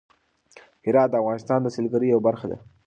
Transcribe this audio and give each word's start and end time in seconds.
هرات 0.85 1.09
د 1.11 1.15
افغانستان 1.23 1.59
د 1.63 1.67
سیلګرۍ 1.75 2.07
یوه 2.09 2.25
برخه 2.27 2.45
ده. 2.51 2.57